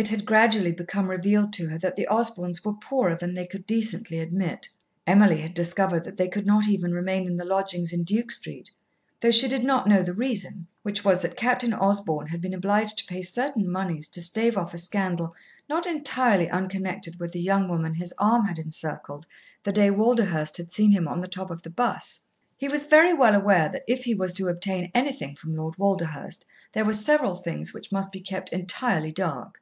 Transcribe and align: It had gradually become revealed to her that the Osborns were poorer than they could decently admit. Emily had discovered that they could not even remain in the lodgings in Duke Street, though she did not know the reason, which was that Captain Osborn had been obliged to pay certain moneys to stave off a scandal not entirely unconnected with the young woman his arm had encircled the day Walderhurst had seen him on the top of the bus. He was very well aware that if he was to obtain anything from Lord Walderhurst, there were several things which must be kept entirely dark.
It 0.00 0.10
had 0.10 0.24
gradually 0.26 0.70
become 0.70 1.10
revealed 1.10 1.52
to 1.54 1.66
her 1.70 1.78
that 1.78 1.96
the 1.96 2.06
Osborns 2.06 2.64
were 2.64 2.74
poorer 2.74 3.16
than 3.16 3.34
they 3.34 3.48
could 3.48 3.66
decently 3.66 4.20
admit. 4.20 4.68
Emily 5.08 5.38
had 5.40 5.54
discovered 5.54 6.04
that 6.04 6.16
they 6.16 6.28
could 6.28 6.46
not 6.46 6.68
even 6.68 6.92
remain 6.94 7.26
in 7.26 7.36
the 7.36 7.44
lodgings 7.44 7.92
in 7.92 8.04
Duke 8.04 8.30
Street, 8.30 8.70
though 9.20 9.32
she 9.32 9.48
did 9.48 9.64
not 9.64 9.88
know 9.88 10.04
the 10.04 10.12
reason, 10.12 10.68
which 10.84 11.04
was 11.04 11.22
that 11.22 11.36
Captain 11.36 11.72
Osborn 11.74 12.28
had 12.28 12.40
been 12.40 12.54
obliged 12.54 12.96
to 12.98 13.06
pay 13.06 13.22
certain 13.22 13.68
moneys 13.68 14.06
to 14.10 14.20
stave 14.20 14.56
off 14.56 14.72
a 14.72 14.78
scandal 14.78 15.34
not 15.68 15.84
entirely 15.84 16.48
unconnected 16.48 17.18
with 17.18 17.32
the 17.32 17.40
young 17.40 17.66
woman 17.68 17.94
his 17.94 18.14
arm 18.18 18.44
had 18.46 18.60
encircled 18.60 19.26
the 19.64 19.72
day 19.72 19.90
Walderhurst 19.90 20.58
had 20.58 20.70
seen 20.70 20.92
him 20.92 21.08
on 21.08 21.18
the 21.20 21.26
top 21.26 21.50
of 21.50 21.62
the 21.62 21.70
bus. 21.70 22.20
He 22.56 22.68
was 22.68 22.84
very 22.84 23.12
well 23.12 23.34
aware 23.34 23.68
that 23.70 23.82
if 23.88 24.04
he 24.04 24.14
was 24.14 24.32
to 24.34 24.46
obtain 24.46 24.92
anything 24.94 25.34
from 25.34 25.56
Lord 25.56 25.74
Walderhurst, 25.76 26.44
there 26.72 26.84
were 26.84 26.92
several 26.92 27.34
things 27.34 27.74
which 27.74 27.90
must 27.90 28.12
be 28.12 28.20
kept 28.20 28.50
entirely 28.52 29.10
dark. 29.10 29.60